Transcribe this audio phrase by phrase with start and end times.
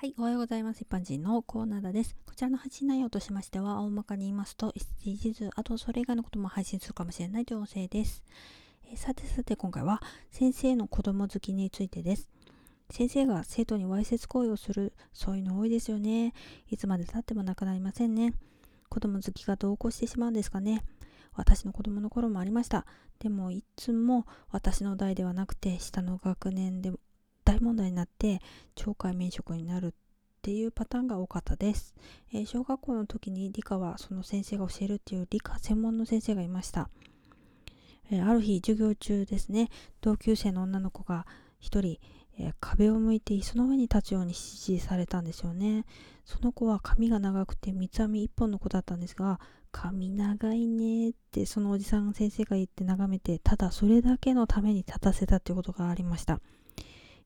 [0.00, 0.80] はい、おはようございます。
[0.80, 2.16] 一般人のコーナーです。
[2.24, 4.72] こちらの配信内容としましては、大まかに言いますと、
[5.04, 8.22] SDGs、あとそれ以外のことも配信するかもしれない情勢です。
[8.90, 10.00] えー、さてさて、今回は
[10.30, 12.30] 先生の子供好きについてです。
[12.88, 16.32] 先生が生徒にわいせつ行為をする、そういうの多いですよね。
[16.70, 18.32] いつまで経ってもなくなりませんね。
[18.88, 20.82] 子供好きが同行してしまうんですかね。
[21.34, 22.86] 私の子供の頃もありました。
[23.18, 26.90] でも、いつも私の代ではなくて、下の学年で
[27.50, 28.40] 大問題になって
[28.76, 29.92] 懲戒免職になるっ
[30.40, 31.96] ていうパターンが多かったです、
[32.32, 36.88] えー、小学校の時に理科はその先生が教えるっていう理科専門の先生がいました、
[38.12, 39.68] えー、ある日授業中ですね
[40.00, 41.26] 同級生の女の子が
[41.58, 41.98] 一人、
[42.38, 45.84] え、壁を向いて椅子の上に立つように指示されたんですよね。
[46.24, 49.40] その子は髪が長くて三つ編み一本の子だったんですが
[49.72, 56.40] 髪長いねってそのおじさん先生が言って眺めてただそれだけのために立たせたっていうことがありました。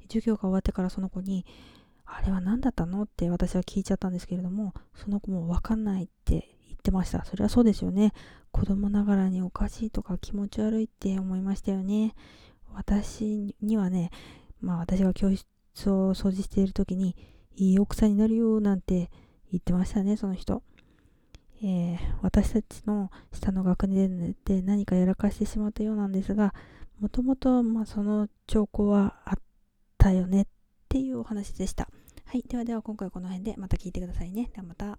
[0.08, 1.44] 授業が終わってからその子に、
[2.06, 3.02] あれは何だったの？
[3.02, 7.24] って私は聞いちゃったんですけれども、その子もわかんないって言ってました。
[7.24, 8.12] それはそうですよね。
[8.52, 12.14] 子供ながらにおかしいとか気持ち悪いって思いましたよね。
[12.72, 14.10] 私にはね、
[14.60, 15.46] まあ私が教室
[15.90, 17.16] を掃除している時に、
[17.56, 19.10] いい奥さんになるよなんて
[19.50, 20.62] 言ってましたね、その人。
[21.62, 26.52] えー、私たちの下の学年で何かやらかしてしまったようなんですが、
[27.00, 29.38] もともと、まあ、その兆候はあっ
[30.04, 30.46] たよねっ
[30.90, 31.88] ていうお話でした。
[32.26, 32.42] はい。
[32.46, 34.50] ではでは今回この辺でまた聞いてくださいね。
[34.52, 34.98] ではまた。